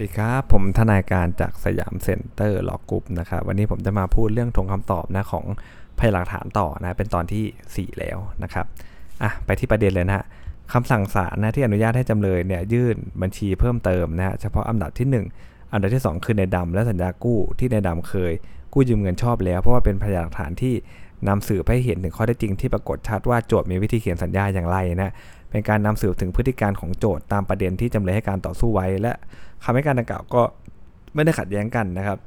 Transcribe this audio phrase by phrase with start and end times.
[0.00, 5.44] ดีครับ ผมทนายการจากสยามเซ็นเตอร์ Law Group นะครับวันนี้ผมจะมาพูดเรื่องทงคำตอบนะของ
[5.98, 8.66] พยานหลักฐานต่อนะเป็นตอนที่ 4 แล้วนะครับ
[9.22, 10.24] อะไปที่ประเด็นเลยนะฮะ
[10.72, 18.32] คำสั่งศาลนะที่อนุญาตให้จำเลยเนี่ยยื่นบัญชีเพิ่มเติมนะฮะเฉพาะอันดับที่ 1 อันดับที่ 2 คือนายดำและสัญญากู้ที่นายดำเคย
[18.72, 20.74] กู้ยืมเงินชอบแล้วเพราะว่าเป็นพยานหลักฐานที่
[21.28, 25.12] นำสืบให้เห็นถึงข้อเท็จจริงที่ปรากฏชัดว่าโจทก์มีวิธีเขียนสัญญาอย่างไรนะ
[25.50, 29.12] เป็นการนำสืบถึงพฤติการของโจทย์ตามประเด็นที่จำเลยให้การต่อสู้ไว้ และ
[29.64, 30.42] คำให้การดังกล่าวก็
[31.14, 32.18] ไม่ได้ขัดแย้งกันนะครับ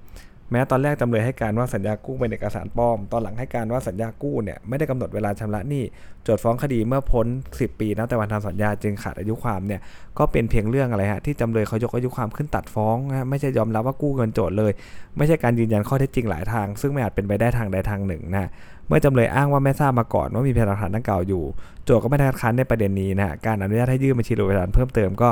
[0.54, 5.84] แม้ตอนแรกจำเลยให้การว่าสัญญากู้เป็นเอกสารปลอม ตอนหลังให้การว่าสัญญากู้เนี่ยไม่ได้กำหนดเวลาชำระหนี้
[6.24, 9.82] โจทย์ฟ้องคดีเมื่อพ้น 10 ปีนับแต่วันทำสัญญาจึงขาดอายุความเนี่ย
[10.18, 14.72] ก็เป็นเพียงเรื่องอะไรฮะที่จำเลยเขายกอายุความขึ้นตัดฟ้องนะไม่ใช่ยอมรับว่ากู้เงินโจทเลย
[15.18, 18.50] ไม่ใช่การยืนยันข้อเท็จจริงหลายทาง ซึ่งไม่อาจเป็นไปได้ทางใดทางหนึ่งนะ
[18.88, 21.44] เมื่อจำเลยอ้างว่าไม่ทราบมาก่อนว่ามีพยานหลักฐานดังกล่าวอยู่
[21.86, 25.30] โจทก์ก็ไม่ได้คัดค้านในประเด็นนี้นะการอนุญาตให้ยื่นบัญชีหลักฐานเพิ่มเติมก็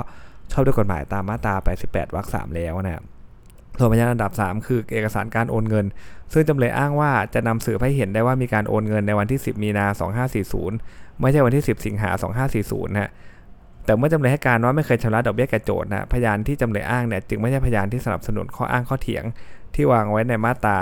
[0.52, 3.04] ชอบด้วยกฎหมายตามมาตรา 88 วรรค 3 แล้วนะครับ
[3.80, 5.86] ส่วนพยานอันดับ 3 คือเอกสารการโอนเงิน
[6.34, 9.86] ซึ่งจำเลยอ้างว่าจะนำสืบให้เห็นได้ว่ามีการโอนเงินในวันที่ 10 มีนา
[10.54, 12.10] 2540 ไม่ใช่วันที่ 10 สิงหา
[12.54, 13.12] 2540 นะ
[13.86, 19.24] แต่เมื่อจำเลยให้การว่าไม่เคยชำระดอกเบี้ยแก่โจทย์นะพยานที่จำเลยอ้างเนี่ยจึงไม่ใช่พยานที่สนับสนุนข้ออ้างข้อเถียง
[19.76, 20.78] ที่วางไว้ในมาตรา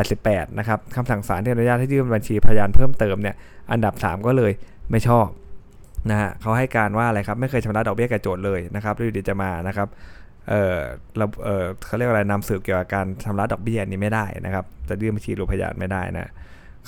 [0.00, 3.36] 88 นะครับคำสั่งศาลที่อนุญาตให้ยื่นบัญชีพยานเพิ่มเติมเนี่ย
[3.70, 4.52] อันดับ 3 ก็เลย
[4.90, 5.26] ไม่ชอบ
[6.10, 9.88] นะฮะเขาให้การว่าอะไรครับไม่เคยชำระดอกเบี้ยแก่โจทย์เลยนะครับดูดีจะมานะครับ
[10.48, 10.76] เออ
[11.16, 16.30] เราเออเขาเรียกอะไรนำสืบเกี่ยวกับการชำระดอกเบี้ยนี้ไม่ได้นะครับ จะยื่นบัญชีหรือพยานไม่ได้นะ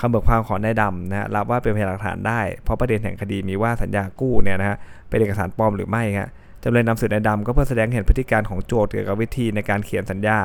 [0.01, 4.77] คำเบิกความของนายดำนะรับว่าเป็นพยานหลักฐานได้ เพราะประเด็นแห่งคดีมีว่าสัญญากู้เนี่ยนะฮะ
[5.09, 6.31] เป็นเอกสารปลอมหรือไม่ฮะ
[6.63, 10.39] จำเลยนำสืบนายดำก็เพื่อแสดงเห็นพฤติการของโจทย์เกี่ยวกับวิธีในการเขียนสัญญา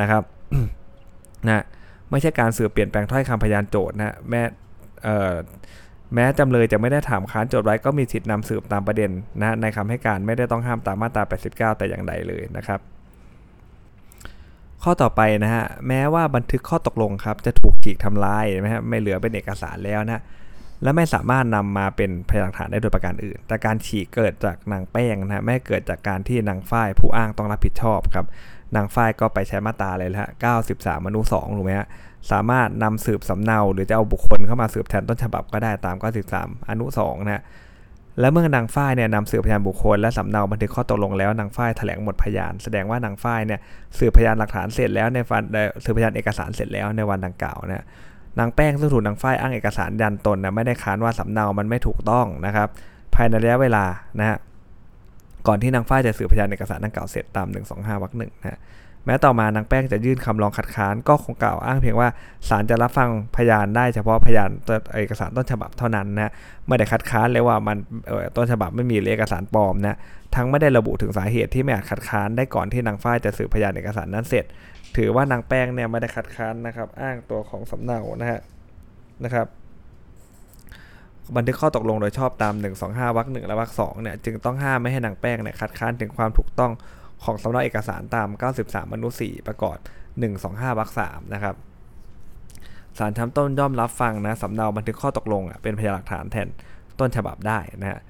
[0.00, 0.22] นะครับ
[1.46, 1.64] นะ
[2.10, 4.42] ไม่ใช่การสืบเปลี่ยนแปลงถ้อยคำพยานโจทย์นะแม้
[6.14, 12.80] แม้จำเลยจะไม่ได้ถามค้านโจทย์ไว้ก็มีสิทธินำสืบตามประเด็นนะในคำให้การไม่ได้ต้องห้ามตามมาตรา 89 แต่อย่างใดเลยนะครับ
[14.82, 20.22] ข้อต่อไปนะฮะแม้ว่าบันทึกข้อตกลงครับจะถูกฉีกทำลายนะฮะไม่เหลือเป็นเอกสารแล้วนะ
[20.82, 28.26] และไม่สามารถนำมาเป็นพยานหลักฐานได้โดยประการอื่น แต่การฉีกเกิดจากนางแป้งนะไม่เกิดจากการที่นางฝ้ายผู้อ้างต้องรับผิดชอบครับ
[28.76, 30.30] นางฝ้ายก็ไปใช้มาตาเลยละฮะ
[30.66, 31.88] 93มนุ2ถูกไหมฮะ
[32.30, 35.96] สามารถนำสืบสำเนา หรือจะเอาบุคคลเข้ามาสืบแทนต้นฉบับก็ได้ตาม
[36.32, 37.42] 93อนุ2นะ
[38.20, 43.60] และเมื่อนางฝ้ายเนี่ยนำสืบพยานบุคคลและสำเนาบันทึกข้อตกลงแล้วนางฝ้ายแถลงหมดพยาน แสดงว่านางฝ้ายเนี่ย
[43.98, 45.42] สืบพยานหลักฐานเสร็จแล้วในวัน
[45.84, 47.84] สืบพยานเอกสารเสร็จแล้วในวันดังกล่าวนะ
[48.38, 52.68] นางแป้งซึ่งถูกนางฝ้ายอ้างเอกสารยันตนนะไม่ได้ค้านว่าสำเนามันไม่ถูกต้องนะครับ
[53.14, 53.84] ภายในระยะเวลา
[54.18, 54.36] นะฮะ
[55.46, 57.48] ก่อนที่นางฝ้ายจะสืบพยานเอกสารดังกล่าวเสร็จตาม
[57.94, 58.60] 125วรรคหนึ่งนะ
[59.06, 62.08] แม้ต่อมานางแป้งจะยื่นคำร้องคัดค้านก็คงกล่าวอ้างเพียงว่า
[62.48, 64.50] ศาลจะรับฟังพยานได้เฉพาะพยาน
[64.96, 66.32] เอกสารต้นฉบับเท่านั้นนะ
[66.68, 67.76] ไม่ได้คัดค้านเลยว่ามัน
[68.36, 69.96] ต้นฉบับไม่มีเอกสารปลอมนะ
[70.34, 74.44] ทั้งไม่ได้ระบุถึงสาเหตุที่ไม่อาจคัดค้านได้ก่อนที่นางฝ้ายจะสืบพยานเอกสารนั้นเสร็จ
[74.96, 78.40] ถือว่านางแป้งเนี่ยไม่ได้คัดค้านนะครับ อ้างตัวของสำเนานะฮะ
[79.24, 79.46] นะครับ
[81.36, 82.54] บันทึกข้อตกลงโดยชอบตาม
[82.84, 86.72] 125วรรคหนึ่งและวรรคสองเนี่ยจึงต้องห้ามไม่ให้นางแป้งเนี่ยคัดค้านถึงความถูกต้อง
[87.24, 88.28] ของสำเนาเอกสารตาม
[88.60, 89.76] 93มนุษย์4ประกอบ
[90.28, 91.54] 125วรรค3นะครับ
[92.98, 96.48] ศาลชั้นต้นย่อมรับฟังนะสำเนาบันทึกข้อตกลงเป็นพยานหลักฐานแทน
[97.00, 98.00] ต้นฉบับได้นะฮะ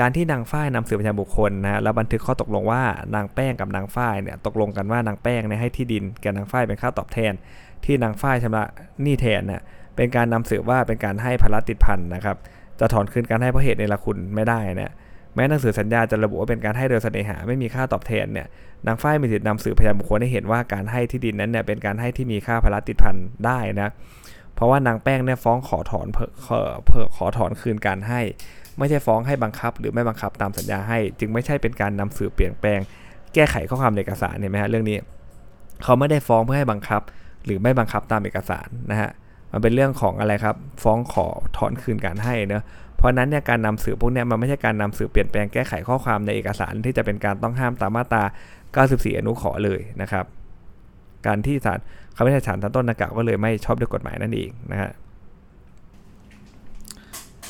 [0.00, 2.82] การที่นางฝ้ายนำสืบพยานบุคคลนะแล้วบันทึกข้อตกลงว่า
[3.14, 7.32] นางแป้งกับนางฝ้ายเนี่ยตกลงกันว่านางแป้งเนี่ยให้ที่ดินแก่นางฝ้ายเป็นค่าตอบแทน
[7.84, 8.64] ที่นางฝ้ายชำระ
[9.02, 9.60] หนี้แทนเนี่ย
[10.00, 12.36] เป็นการนำสืบว่าเป็นการให้ภาระติดพันนะครับ
[12.80, 14.92] จะถอนคืนการให้เพราะเหตุในละคุณไม่ได้เนี่ย
[15.34, 18.46] แม้หนังสือสัญญาจะระบุว่าเป็นการให้โดยเสน่หาไม่มีค่าตอบแทนเนี่ย
[18.86, 23.16] นางฝ้ายมีสิทธินำสืบพยานบุคคลให้เห็นว่าการให้ที่ดินนั้นเนี่ยเป็นการให้ที่มีค่าภาระติดพัน
[23.46, 23.90] ได้นะ
[24.54, 28.20] เพราะว่านางแป้งเนี่ยฟ้องขอถอนเพื่อขอถอนคืนการให้
[28.78, 32.80] ไม่ใช่ฟ้องให้บังคับ หรือไม่บังคับตามสัญญาให้ จึงไม่ใช่เป็นการนำสืบเปลี่ยนแปลง
[33.34, 34.98] แก้ไขข้อความเอกสารเห็นไหมฮะเรื่องนี้
[35.82, 37.02] เขาไม่ได้ฟ้องเพื่อให้บังคับ
[37.44, 39.10] หรือไม่บังคับตามเอกสารนะฮะ
[39.52, 41.26] มันเป็นเรื่องของอะไรครับ ฟ้องขอ
[41.56, 42.64] ถอนคืนการให้เนะ
[42.96, 48.24] เพราะนั้นเนี่ยการนำสืบพวกนี้มันไม่ใช่การนำสืบเปลี่ยนแปลงแก้ไขข้อความในเอกสารที่จะเป็นการต้องห้ามตามมาตรา
[48.76, 50.24] 94 อนุขอเลยนะครับ
[51.26, 51.78] การที่ศาล
[52.16, 54.90] คำวินิจฉัยศาลชั้นต้นนักกล่าวก็เลยไม่ชอบด้วยกฎหมายนั่นเองนะฮะ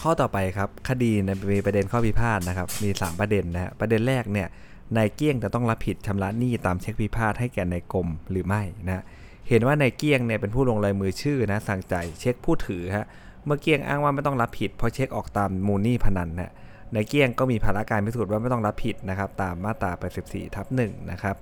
[0.01, 1.11] ข้อต่อไปครับคดี
[1.53, 4.49] มีประเด็นข้อพิพาทนะครับมี 3 ประเด็นนะฮะประเด็นแรกเนี่ย
[4.97, 9.05] นายเกี้ยงจะต้องรับผิดชำระหนี้ตามเช็คพิพาทให้แก่นายกรมหรือไม่นะ
[9.51, 13.07] เห็นว่านายเกี้ยงเนี่ยเป็นผู้ลงลายมือชื่อนะสั่งจ่ายเช็คผู้ถือฮะ
[13.47, 16.53] เมื่อเกี้ยงอ้างว่าไม่ต้องรับผิดเพราะเช็คออกตามมูลนี่พนันนะ
[16.93, 19.93] ในเกี้ยงก็มีภาระการพิสูจน์ว่าไม่ต้องรับผิดนะครับตามมาตรา
[20.25, 21.37] 84ทับ1นะครับ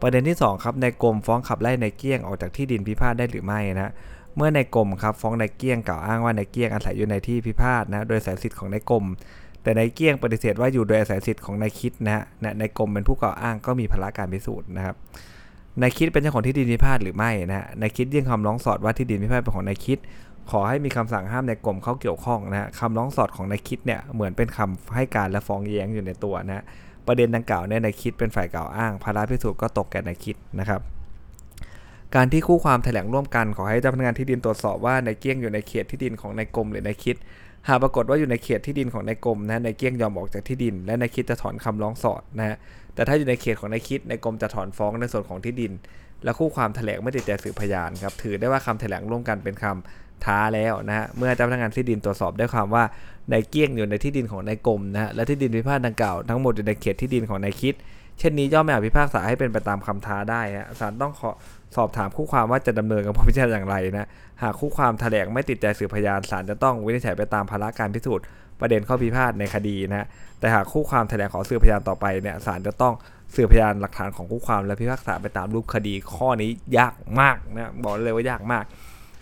[0.00, 3.92] ประเด็นที่ 2 ครับในกรมฟ้องขับไล่ในเกี้ยงออกจากที่ดินพิพาทได้หรือไม่นะ
[4.36, 9.04] เมื่อในกรมครับฟ้องในเกี้ยงกล่าวอ้างว่าในเกี้ยงอาศัยอยู่ในที่พิพาทนะโดยสายสิทธิ์ของในกรม
[9.62, 12.24] แต่แต่นายเกี้ยงปฏิเสธว่าอยู่โดยอาศัยสิทธิ์ของนายคิดนะฮะ
[12.60, 14.96] นายกรมเป็นผู้กล่าวอ้างก็มีภาระการพิสูจน์นะครับ
[15.80, 19.98] นายคิดเป็นเจ้าของที่ดินพิพาทหรือไม่นะฮะนายคิดยื่นคำร้องสอดว่าที่ดินพิพาทเป็นของนายคิด
[20.50, 26.64] ขอให้มีคำสั่งห้ามนายกรมเข้าเกี่ยวข้องนะฮะคำร้องสอดของนายคิดเนี่ยเหมือนเป็นคำให้การและฟ้องแย้งอยู่ในตัวนะฮะ
[27.06, 30.80] ประเด็นดังกล่าวเนี่ยนายคิดเป็นฝ่ายกล่าวอ้างภาระพิสูจน์ก็ตกแก่นายคิดนะครับ
[32.14, 37.16] การที่คู่ความแถลงร่วมกันขอให้เจ้าพนักงานที่ดินตรวจสอบว่านายเกี้ยงอยู่ในเขตที่ดินของนายกรมหรือนายคิด
[37.68, 42.56] หากปรากฏว่าอยู่ในเขตที่ดินของนายกรมนะนายเกี้ยงยอมออกจากที่ดิน และนายคิดจะถอนคำร้องสอดนะฮะ
[42.94, 45.72] แต่ถ้าอยู่ในเขตของนายคิดนายกรมจะถอนฟ้องในส่วนของที่ดิน
[46.24, 52.84] และคู่ความแถลงไม่ติดใจสืบพยานครับถือได้ว่าคำแถลงร่วมกันเป็นคำท้าแล้วนะฮะเมื่อเจ้าพนักงานที่ดินตรวจสอบได้ความว่า
[53.32, 57.74] นายเกี้ยงอยู่ในที่ดินของนายกรมนะฮะและที่ดินพิพาทดังกล่าวทั้งหมดอยู่ในเขตที่ดินของนายคิด
[58.18, 61.30] เช่นนี้ย่อมไม่อาจพิพากษาให้เป็นไปตามคำท้าได้ฮะศาลต้องขอ
[61.76, 64.08] สอบถามคู่ความว่าจะดำเนินกับพิจารณาอย่างไรนะ
[64.42, 68.24] หากคู่ความแถลงไม่ติดใจสืบพยานศาลจะต้องวินิจฉัยไปตามภาระการพิสูจน์
[68.60, 70.06] ประเด็นข้อพิพาทในคดีนะ
[70.40, 72.94] แต่หากคู่ความแถลงขอสืบพยานต่อไปเนี่ยศาลจะต้อง
[73.34, 78.64] สืบพยานหลักฐานของคู่ความและพิพากษาไปตามรูปคดีข้อนี้ยากมากนะบอกเลยว่ายากมาก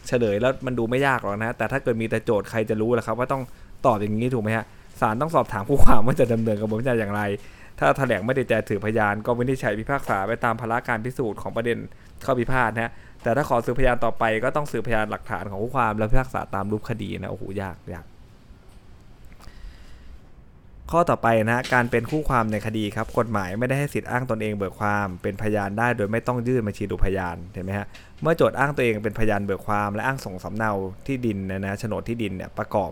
[0.06, 3.42] เฉลยแล้วมันดูไม่ยากหรอกนะ แต่ถ้าเกิดมีแต่โจทย์ใครจะรู้ล่ะครับว่าต้อง
[3.87, 4.64] ตอบอย่างนี้ถูกไหมฮะ
[5.00, 7.22] ศาลต้องสอบถามคู่ความว่าจะดำเนินกระบวนการอย่างไร
[7.78, 11.78] ถ้าแถลงไม่ได้ใจถือพยานก็วินิจฉัยพิพากษาไปตามภาระการพิสูจน์ของประเด็น
[12.24, 12.92] ข้อพิพาทนะฮะ
[13.22, 18.06] แต่ถ้าขอสืบพยานต่อไปก็ต้องสืบพยานหลักฐานของคู่ความและพิพากษาตามรูปคดีนะโอ้โหยากยาก
[20.92, 27.86] ข้อต่อไปนะการเป็นคู่ความในคดีครับกฎหมายไม่ได้ให้สิทธิ์อ้างตนเองเบิกความเป็นพยานได้โดยไม่ต้องยื่นบัญชีดูพยานเห็นไหมฮะ
[28.22, 30.72] เมื่อโจทย์อ้างตัวเองเป็นพยานเบิกความและอ้างส่งสำเนา
[31.06, 32.90] ที่ดินนะนะโฉนดที่ดินเนี่ยประกอบ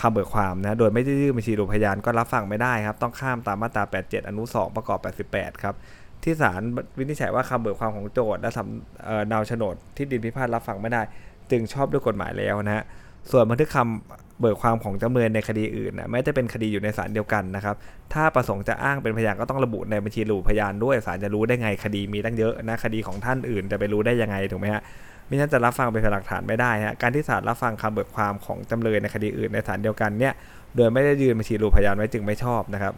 [0.00, 5.74] คำเบิกความนะโดยไม่ได้ยื่นบัญชีดูพยานก็รับฟังไม่ได้ครับต้องข้ามตามมาตรา 87 อนุ 2 ประกอบ 88 ครับ
[6.22, 6.62] ที่ศาล
[6.98, 11.02] วินิจฉัยว่าคำเบิกความของโจทย์และสำเนาโฉนดที่ดินพิพาทรับฟังไม่ได้
[11.50, 12.84] จึงชอบด้วยกฎหมายแล้วนะฮะ
[13.30, 17.76] ส่วนบันทึกคำเบิกความของจำเลยในคดีอื่นนะแม้จะเป็นคดีอยู่ในศาลเดียวกันนะครับ
[18.12, 24.82] ถ้าประสงค์จะอ้างเป็นพยานก็ต้องระบุในบัญชีรูพยานด้วยศาลจะรู้ได้ไงคดีมีตั้งเยอะนะคดีของท่านอื่นจะไปรู้ได้ยังไงถูกไหมฮะ
[25.28, 30.34] มิฉะนั้นจะรับฟังเป็นหลักฐานไม่ได้ฮะการที่ศาลรับฟังคำเบิกความของจำเลยในคดีอื่นในศาลเดียวกันเนี่ย
[30.76, 32.94] โดยไม่ได้ยื่นบัญชีรูพยานไว้จึงไม่ชอบนะครับ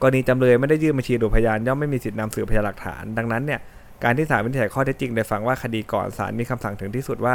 [0.00, 3.60] กรณีจำเลยไม่ได้ยื่นบัญชีดูพยานย่อมไม่มีสิทธินำสืบพยานหลักฐาน ดังนั้นเนี่ย
[4.04, 7.34] การที่ศาลวินิจฉัยข้อเท็จจริงโดยฟังว่าคดีก่อนศาลมีคำสั่งถึงที่สุดว่า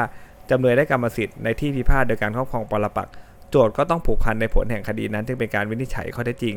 [0.50, 3.13] จำเลยได้กรรมสิทธิ์ในที่พิพาทโดยการครอบครองปรปักษ์
[3.50, 6.56] โจทก์ก็ต้องผูกพันในผลแห่งคดีนั้นจึงเป็นการวินิจฉัยข้อเท็จจริง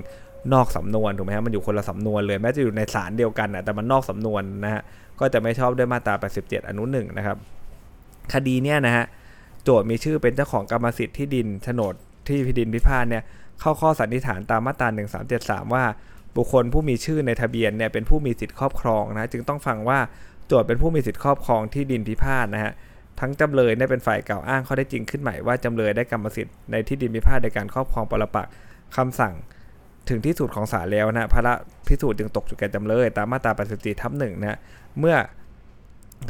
[0.52, 4.82] นอกสำนวนถูกไหมฮะมันอยู่คนละสำนวนเลยแม้จะอยู่ในศาลเดียวกันนะแต่มันนอกสำนวนนะฮะ
[5.20, 7.37] ก็จะไม่ชอบด้วยมาตรา 87 อนุหนึ่งนะครับ
[8.34, 9.05] คดีเนี่ยนะฮะ
[9.64, 11.94] โจทย์มีชื่อเป็นเจ้าของกรรมสิทธิ์ที่ดินโฉนด
[12.28, 13.22] ที่พิดินพิพาทเนี่ย
[13.62, 14.88] เข้าข้อสันนิษฐานตามมาตรา
[15.31, 15.85] 1373 ว่า
[16.37, 19.99] บุคคลผู้มีชื่อในทะเบียนเนี่ยเป็นผู้มีสิทธิครอบครองนะจึงต้องฟังว่า
[20.47, 22.73] โจทย์เป็นผู้มีสิทธิครอบครองที่ดินพิพาทนะฮะ
[23.20, 28.53] ทั้งจำเลยได้เป็นฝ่ายกล่าวอ้างข้อได้จริงขึ้นใหม่ว่าจำเลยได้กรรมสิทธิ์ในที่ดินพิพาทในการครอบครองปรปักษ์
[28.97, 29.35] คำสั่ง
[30.08, 31.55] ถึงที่สุดของศาลแล้วนะพระ
[31.88, 34.58] พิสูจน์จึงตกอยู่แก่จำเลย ตามมาตรา84ทับหนึ่งนะ
[34.99, 35.17] เมื่อ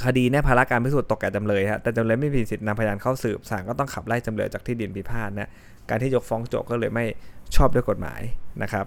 [0.05, 5.51] คดีเนี่ยภาระการพิสูจน์ตกแก่จำเลยฮะแต่จำเลยไม่มีสิทธินำพยานเข้าสืบศาลก็ต้องขับไล่จำเลยจากที่ดินพิพาทนะ
[5.89, 7.05] การที่ยกฟ้องโจกก็เลยไม่
[7.57, 8.21] ชอบด้วยกฎหมาย
[8.63, 8.87] นะครับ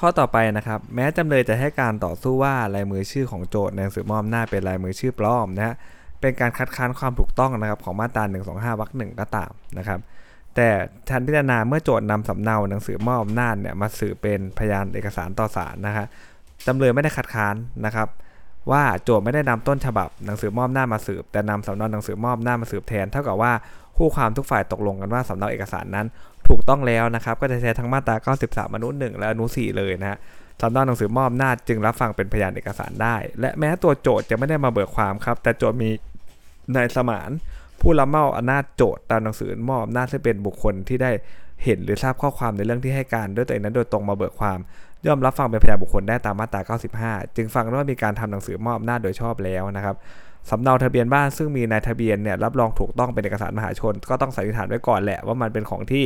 [0.00, 5.74] ข้อต่อไปนะครับ แม้จำเลยจะให้การต่อสู้ว่าลายมือชื่อของโจทย์ในหนังสือมอบหน้าเป็นลายมือชื่อปลอมนะฮะ
[6.20, 10.00] เป็นการคัดค้านความถูกต้องนะครับของมาตรา125วรรคหนึ่งก็ตามนะครับ
[10.56, 10.68] แต่
[11.08, 16.06] ทันพิจารณาเมื่อโจทย์นำสำเนาหนังสือมอบอำนาจเนี่ยมาสืบเป็นพยานเอกสารต่อศาลนะฮะ
[16.66, 18.08] จำเลยไม่ได้คัดค้านนะครับ
[18.70, 23.52] ว่าโจทย์ไม่ได้นำต้นฉบับหนังสือมอบหน้ามาสืบ แต่นำสำเนาหนังสือมอบหน้ามาสืบแทน เท่ากับว่า
[23.96, 26.06] คู่ความทุกฝ่ายตกลงกันว่าสำเนาเอกสารนั้น
[26.48, 30.18] ถูกต้องแล้วนะครับ ก็จะใช้ทั้งมาตรา93อนุ1และอนุ4เลยนะฮะ
[30.60, 35.90] สำเนาหนังสือมอบหน้าจึงรับฟังเป็นพยานเอกสารได้ และแม้ตัวโจทย์จะไม่ได้มาเบิกความครับ แต่โจทย์มี
[36.76, 37.30] นายสมาน
[37.80, 41.10] ผู้รับมอบอำนาจโจทย์ตามหนังสือมอบอำนาจซึ่งเป็นบุคคลที่ได้
[41.64, 44.58] เห็นหรือทราบข้อความในเรื่องที่ให้การด้วยตัวเองนั้นโดยตรงมาเบิกความ
[45.06, 46.60] ย่อมรับฟังเป็นพยานบุคคลได้ตามมาตรา
[47.00, 49.96] 95 จึงฟังว่ามีการทำหนังสือมอบอำนาจโดยชอบแล้วนะครับ
[50.50, 56.04] สำเนาทะเบียนบ้านซึ่งมีนายทะเบียนเนี่ยรับรองถูกต้องเป็นเอกสารมหาชน ก็ต้องสันนิษฐานไว้ก่อนแหละว่ามันเป็นของที่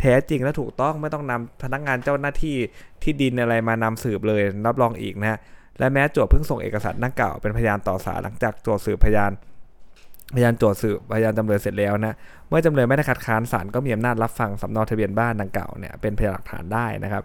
[0.00, 2.56] แท้จริงและถูกต้องไม่ต้องนำพนักงานเจ้าหน้าที่
[3.02, 5.38] ที่ดินอะไรมานำสืบเลย รับรองอีกนะฮะ
[5.78, 9.32] และแม้โจทย์เพิ่งส่งเอกสารดังกล่าวเป็นพยานต่อศาลหลังจากโจทย์สืบพยาน
[10.34, 12.14] พยานโจทย์สืบพยานจำเลยเสร็จแล้วนะ
[12.48, 17.22] เมื่อจำเลยไม่ได้คัดค้านศาลก็มีอำนาจรับฟังสำเนาทะเบียนบ้านดังกล่าวเนี่ยเป็นพยานหลักฐานได้นะครับ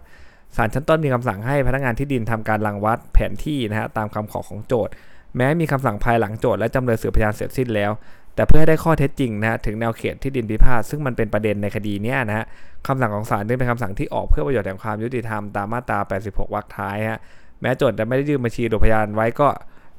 [0.56, 4.92] ศาลชั้นต้นมีคำสั่งให้พนักงานที่ดินทำการรังวัดแผนที่นะฮะตามคำขอของโจทย์
[5.36, 7.90] แม้มีคำสั่งภายหลังโจทย์และจำเลยสืบพยานเสร็จสิ้นแล้ว
[8.34, 12.46] แต่เพื่อให้ได้ข้อเท็จจริงนะถึงแนวเขตที่ดินพิพาทซึ่งมันเป็นประเด็นในคดีนี้นะฮะ
[12.86, 17.20] คำสั่งของศาลนี่เป็นคำสั่งที่ออกเพื่อประโยชน์แห่งความยุติธรรมตามมาตรา 86 วรรคท้ายฮะ
[17.60, 19.48] แม้โจทย์จะไม่ได้ยื่นบัญชีโดยพยานไว้ก็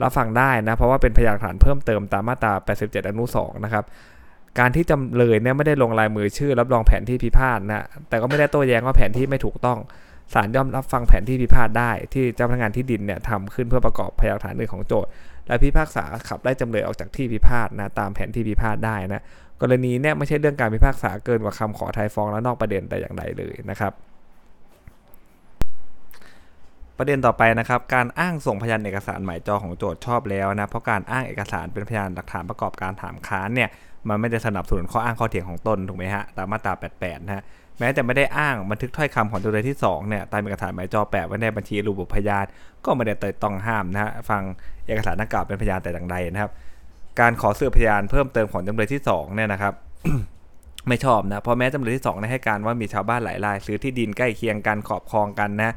[0.03, 3.85] รับฟังได้นะ เพราะว่าเป็นพยานฐานเพิ่มเติมตามมาตรา 87 อนุ 2 นะครับ
[4.59, 9.79] การที่จำเลยเนี่ยไม่ได้ลงลายมือชื่อ รับรองแผนที่พิพาทนะ แต่ก็ไม่ได้โต้แย้งว่าแผนที่ไม่ถูกต้อง
[10.33, 15.09] ศาลย่อมรับฟังแผนที่พิพาทได้ ที่เจ้าพนักงานที่ดินเนี่ยทำขึ้นเพื่อประกอบพยานฐานอื่นของโจทย์
[15.47, 19.23] และพิพากษาขับไล่จำเลยออกจากที่พิพาทนะตามแผนที่พิพาทได้นะ
[19.61, 23.93] กรณีเนี่ยไม่ใช่เรื่องการพิพากษาเกินกว่าคำขอไทยฟ้องและนอกประเด็นแต่อย่างใดเลยนะครับ
[26.99, 33.69] ประเด็นต่อไปนะครับการอ้างส่งพยานเอกสารหมายจอของโจทย์ชอบแล้วนะเพราะการอ้างเอกสารเป็นพยานหลักฐานประกอบการถามค้านเนี่ย
[34.09, 37.43] มันไม่ได้สนับสนุนข้ออ้างข้อเถียงของตนถูกไหมฮะตามมาตรา 88 นะฮะ
[37.79, 42.45] แม้จะไม่ได้อ้างบันทึกถ้อยคำของจำเลยที่2เนี่ยตามเอกสารหมายจอแปะไว้ในบัญชีรูปพยาน
[42.85, 44.41] ก็ไม่ได้เตยต้องห้ามนะฮะฟัง
[44.87, 46.51] เอกสารดังกล่าวเป็นพยานแต่อย่างใดนะครับ
[47.19, 49.73] การขอสืบพยานเพิ่มเติมของจำเลยที่2เนี่ยนะครับ
[50.87, 55.71] ไม่ชอบนะเพราะแม้จำเลยที่2ได้ให้การว่ามีชาวบ้านหลายรายซื้อที่ดินใกล้เคียงกันขอบคลองกันนะ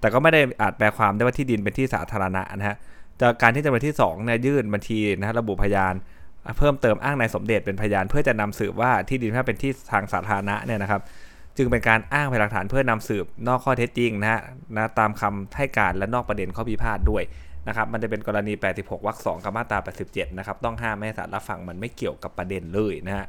[0.00, 2.76] แต่ก็ไม่ได้อาจแปลความได้ว่าที่ดินเป็นที่สาธารณะนะฮะ
[3.20, 5.94] จากการที่จำเลยที่2เนี่ยยื่นบัญชีนะระบุพยาน
[6.58, 11.00] เพิ่มเติมอ้างนายสมเด็จเป็นพยาน เพื่อจะนำสืบว่าที่ดินถ้าเป็นที่ทางสาธารณะเนี่ยนะครับ
[11.56, 14.40] จึงเป็นการอ้างพยานหลักฐานเพื่อนำสืบนอกข้อเท็จจริงนะฮะ
[14.76, 17.22] นะตามคำให้การและนอกประเด็นข้อพิพาทด้วย
[17.68, 19.78] นะครับมันจะเป็นกรณี 86วรรค2กับมาตรา
[20.08, 23.26] 87 นะครับ ต้องห้ามไม่ให้ศาลรับฟังมันไม่เกี่ยวกับประเด็นเลยนะฮะ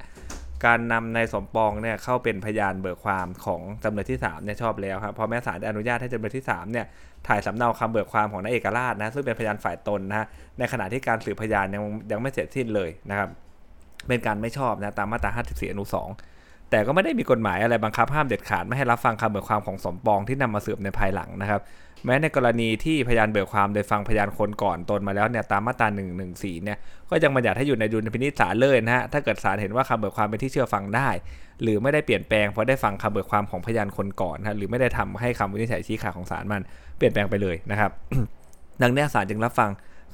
[0.65, 6.85] การนำนายสมปองเนี่ยเข้าเป็นพยานเบิกความของจำเลยที่3เนี่ยชอบแล้วครับพอแม่ศาลได้อนุญาตให้จำเลยที่3เนี่ย
[7.27, 10.27] ถ่ายสำเนาคำเบิกความของนายเอกราชนะซึ่งเป็นพยานฝ่ายตนนะฮะ
[10.59, 13.29] ในขณะที่การสืบพยานยังยังไม่เสร็จสิ้นเลยนะครับ
[14.07, 16.38] เป็นการไม่ชอบนะตามมาตรา 54 อนุ 2
[16.71, 21.61] แต่ก็ไม่ได้มีกฎหมายอะไรบังคับห้ามเด็ดขาดไม่ให้รับฟังคำเบิกความของสมปองที่นำมาสืบในภายหลังนะครับ
[22.05, 25.87] แม้ในกรณีที่พยานเบิกความโดยฟังพยานคนก่อนตนมาแล้วเนี่ยตามมาตรา
[26.25, 26.77] 114เนี่ย
[27.09, 31.09] ก็ยังบัญญัติให้อยู่ในดุลพินิจศาลเลยนะฮะถ้าเกิดศาลเห็นว่าคำเบิกความเป็นที่เชื่อฟังได้
[31.61, 36.61] หรือไม่ได้เปลี่ยนแปลงเพราะได้ฟังคำเบิกความของพยานคนก่อนนะหรือไม่ได้ทำให้คำวินิจฉัยชี้ขาดของศาลมัน
[36.97, 37.91] เปลี่ยนแปลงไปเลยนะครับ
[38.81, 39.69] ดังนี้ศาลจึงรับฟัง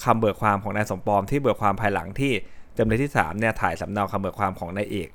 [0.05, 2.33] คำเบิกความของนายสมปองที่เบิกความภายหลังที่
[2.77, 5.09] จำเลยที่3เนี่ยถ่ายสำเนาคำเบิกความของนายเอก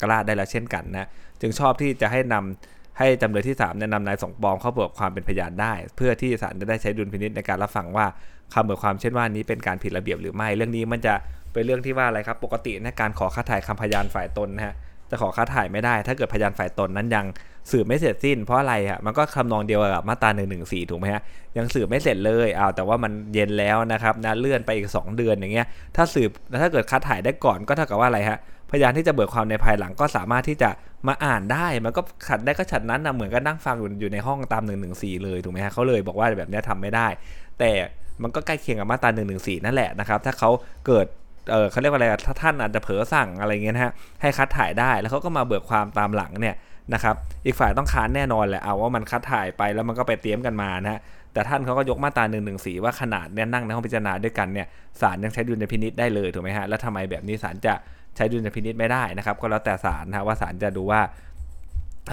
[0.00, 1.08] กราชได้แล้วเช่นกันนะ
[1.40, 8.06] จึงชอบที่จะให้นำให้จำเลยที่3เนี่ยนำนายสมปองเข้าเบิกความเป็นพยานได้ เพื่อที่ศาลจะได้ใช้ดุลพินิจในการรับฟังว่า
[8.54, 11.14] คำเบิกความเช่นว่านี้เป็นการผิดระเบียบหรือไม่ เรื่องนี้มันจะ
[11.52, 14.74] เป็นเรื่องที่ว่าอะไรครับ ปกติในการขอคัดถ่ายคำพยานฝ่ายตนนะฮะ
[15.10, 17.26] จะขอคัดถ่ายไม่ได้ ถ้าเกิดพยานฝ่ายตนนั้นยัง
[17.70, 20.44] สืบไม่เสร็จสิ้น เพราะอะไรฮะมันก็คำนองเดียวกับมาตรา1นึ
[20.90, 21.22] ถูกไหมฮะ
[21.58, 25.66] ยังสืบไม่เสร็จเลยอ้าวแต่ว่ามันเย็นแล้วนะครับนะเลื่อนไปอีก 2 เดือนอย่างเงี้ย
[25.96, 28.38] ถ้าสืบถ้าเกิดคัดถ่ายได้ก่อนก็เท่ากับว่าอะไรฮะ
[28.74, 30.70] พยานที่จะเบิกความในภายหลังก็สามารถที่จะ
[31.08, 34.74] มาอ่านได้ มันก็ขัดได้ก็ฉัดนั้นนะเหมือนกับนั่งฟังอยู่ในห้องตาม1นึ
[35.24, 37.06] เลยถูกไหมฮะเขาเลยบอกว่าแบบนี้ทำไม่ได้
[37.58, 37.70] แต่
[38.22, 39.22] มันก็ใกล้เคียงกับมาตรา1นึ
[39.64, 40.50] นั่นแหละนะครับ ถ้าเขา
[40.86, 41.06] เกิด
[41.50, 46.54] เออเขาเรียกว่าอะไรถ้าท่านอาจจะเผลอสั่งอะไรเงี้ยนะฮะให้คัดถ่ายได้แล้วเขาก็มาเบิกความตามหลังเนี่ย
[46.94, 47.14] นะครับ
[47.46, 51.00] อีกฝ่ายต้องค้านแน่นอนแหละเอาว่ามันคัดถ่ายไปแล้วมันก็ไปเตรียมกันมานะฮะ
[51.32, 52.38] แต่ท่านเขาก็ยกมาตรา1นึ
[52.84, 54.66] ว่าขนาดเนี่ยนั่งในห้องพิจารณาด้วยกันเนี่ย
[55.00, 57.74] ศาลยังใช้ดุลพินิษได้เลยถูกไหมฮะแล้วทำไมแบบนี้ศาลจะ
[58.16, 61.00] ใช้ดุลพินิษไม่ได้นะครับก็แล้วแต่ศาลนะว่าศาลจะดูว่า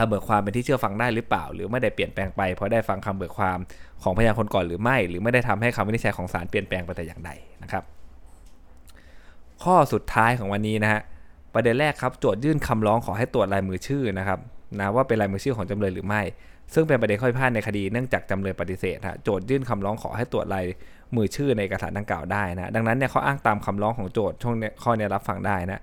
[0.08, 3.58] เบิกความเป็นที่เชื่อฟังได้หรือเปล่า หรือไม่ได้เปลี่ยนแปลงไปเพราะได้ฟังคำเบิกความ
[4.04, 7.32] ของพยานคนก่อนหรือไม่ หรือไม่ได้ทำให้คำวินิจฉัยของศาลเปลี่ยนแปลงไปแต่อย่างใด
[7.64, 7.84] นะครับ
[9.64, 11.02] ข้อสุดท้ายของวันนี้นะฮะ
[11.54, 14.40] ประเด็นแรกครับโจทยื่นคำร้องขอให้ตรวจลายมือชื่อนะครับ
[14.80, 16.22] นะว่าเป็นลายมือชื่อของจำเลยหรือไม่
[16.74, 20.66] ซึ่งเป็นประเด็นข้อพิพาทในคดีเนื่องจากจำเลยปฏิเสธฮะโจทยื่นคำร้องขอให้ตรวจลาย
[21.16, 25.82] มือชื่อในเอกสารดังกล่าวได้นะดังนั้นเนี่ยเขาอ้างตามคำร้องของโจทย์ช่วงนี้ข้อนี้รับฟังได้นะ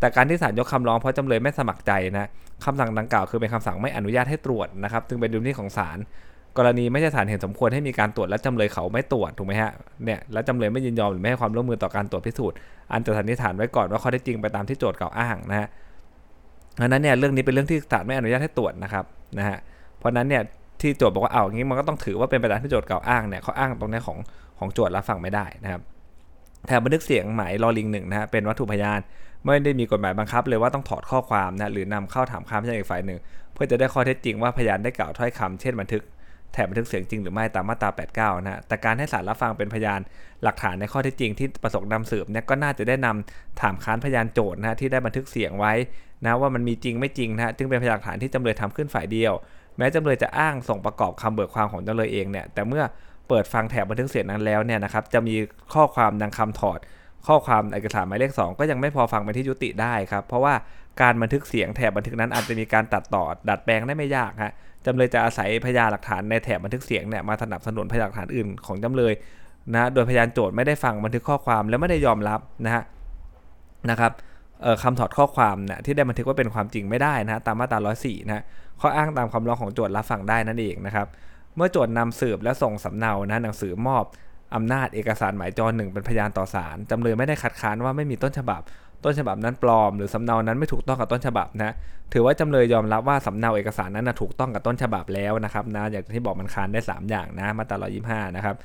[0.00, 2.28] แต่การที่ศาลยกคำร้องเพราะจำเลยไม่สมัครใจนะ
[2.64, 5.98] คำสั่งดังกล่าวคือเป็นคำสั่งไม่อนุญาตให้ตรวจนะครับจึงเป็นดุลพินิจของศาล
[6.58, 9.72] กรณีไม่ใช่ศาลเห็นสมควรให้มีการตรวจและจำเลยเขาไม่ตรวจถูกไหมฮะ
[10.04, 12.56] เนี่ยและจำเลยไม่ยินยอมหรือไม่ให้ความร่วมมือต่อการตรวจพิสูจน์
[12.92, 15.68] อันจะสันนิษฐานไว้ก่อนว่าข้อเท็จจริงไปตามที่โจทย์กล่าวอ้างนะฮะ
[16.80, 19.04] ดังนั้นเนี่ยเรื่องนี้เป็นเรื่องที่ศาลไม่อนุญาตให้ตรวจนะครับ
[19.38, 19.58] นะฮะ
[20.02, 20.42] ราะนั้นเนี่ย
[20.80, 24.18] ที่โจทย์บอกว่าเอาอย่างนี้มันก็ต้องถือว่าเป็นไปตามที่โจทย์กล่าวอ้างเนี่ยเขาอ้างตรงนี้ของ
[24.58, 25.82] ของโจทย์รับฟังไม่ได้นะครับ
[26.66, 29.00] แถมบันทึกเสียงหมายรอลิงหนึ่งนะฮะเป็นวัตถุพยาน
[29.44, 33.18] ไม่ได้มีกฎหมายบังคับเลยว่าต้องถอดข้อความนะหรือนำเข้าถามคำพยานอีกฝ่ายหนึ่ง
[33.52, 36.02] เพื่อจะได้ข้อเท็จจริงว่าพยานได้กล่าวถ้อยคำเช่นบันทึก
[36.52, 40.00] แถบบันทึกเสียงจริงหรือไม่ตามมาตรา 89 นะฮะแต่การให้ศาลรับฟังเป็นพยาน
[40.42, 45.72] หลักฐานในข้อเท็จจริงที่ประสงค์นำสืบเนี่ยก็น่าจะได้นำถามค้านพยานโจทย์นะที่ได้บันทึกเสียงไว้
[46.24, 49.32] นะว่ามันมีจริงไม่จริงนะฮะจึงเป็นพยานหลักฐานที่จำเลยทำขึ้นฝ่ายเดียว
[49.80, 52.84] แม้จำเลยจะอ้างส่งประกอบคำเบิกความของจำเลยเองเนี่ยแต่เมื่อ
[53.28, 55.34] เปิดฟังแถบบันทึกเสียงนั้นแล้วเนี่ยนะครับจะมี
[55.74, 56.78] ข้อความดังคำถอด
[57.26, 60.54] ข้อความเอกสารหมายเลข 2 ก็ยังไม่พอฟังเป็นที่ยุติได้ครับเพราะว่า
[61.02, 64.52] การบันทึกเสียงแถบบันทึกนั้นอาจจะมีการตัดต่อดัดแปลงได้ไม่ยากฮะ
[64.86, 69.12] จำเลยจะอาศัยพยานหลักฐานในแถบบันทึกเสียงเนี่ยมาสนับสนุนพยานหลักฐานอื่นของจำเลย
[69.74, 72.82] นะโดยพยานโจทย์ไม่ได้ฟังบันทึกข้อความและไม่ได้ยอมรับนะฮะ
[73.90, 74.12] นะครับ
[74.82, 78.44] คำถอดข้อความเนี่ยที่ได้บันทึกว่าเป็นความจริงไม่ได้นะตามมาตรา 104 นะ
[78.80, 81.06] ข้ออ้างตามคำร้องของโจทย์รับฟังได้นั่นเองนะครับ
[81.56, 84.04] เมื่อโจทย์นำสืบและส่งสำเนานะหนังสือมอบ
[84.54, 88.62] อำนาจเอกสารหมายจอหนึ่งเป็นพยานต่อศาลจำเลยไม่ได้คัดค้านว่าไม่มีต้นฉบับ
[89.04, 91.72] ต้นฉบับนั้นปลอม หรือสำเนานั้นไม่ถูกต้องกับต้นฉบับนะ
[92.12, 97.88] ถือว่าจำเลยยอมรับว่าสำเนาเอกสารนั้นนะถูกต้องกับต้นฉบับแล้วนะครับนะอย่างที่บอกมันค้านได้ 3 อย่างนะมาตรา
[98.30, 98.56] 125 นะครับ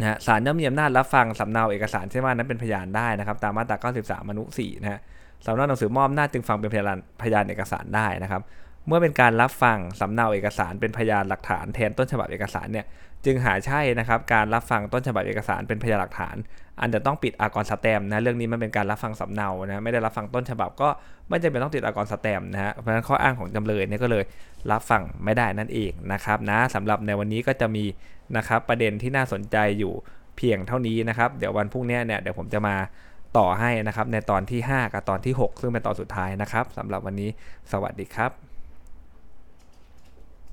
[0.00, 5.00] นะศาลย่อมมีอำนาจรับฟังสำเนาเอกสารเช่นว่านั้นเป็นพยานได้นะครับ ตามมาตรา 93 มนุ 4 นะฮะ
[5.44, 8.42] สำเนาหนังสือมอบหน้าจจึงฟังเป็นพยานพยานเอกสารได้นะครับ
[8.86, 12.86] เมื่อเป็นการรับฟังสำเนาเอกสารเป็นพยานหลักฐานแทนต้นฉบับเอกสารเนี่ย
[13.24, 16.36] จึงหาใช่นะครับการรับฟังต้นฉบับเอกสารเป็นพยานหลักฐาน
[16.80, 20.88] อันจะต้องปิดอากรสแตมนะเรื่องนี้มันเป็นการรับฟังสำเนานะไม่ได้รับฟังต้นฉบับก็
[21.28, 24.24] ไม่จำเป็นต้องติดอากรสแตมนะฮะเพราะฉะนั้นข้ออ้างของจำเลยเนี่ยก็เลย
[24.70, 27.84] รับฟังไม่ได้นั่นเองนะครับนะสำหรับในวันนี้ก็จะมี
[28.36, 29.92] นะครับประเด็นที่น่าสนใจอยู่
[30.36, 32.76] เพียงเท่านี้นะครับเดี๋ยววันพรุ่งนี้เนี่ยเดี๋ยวผมจะมา
[33.38, 37.30] ต่อให้นะครับในตอนที่ 5 กับตอนที่ 6 ซึ่งเป็นตอนสุดท้ายนะครับสำหรับวันนี้
[37.72, 38.49] สวัสดีครับ